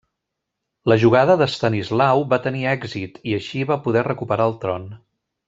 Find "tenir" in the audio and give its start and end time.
2.47-2.65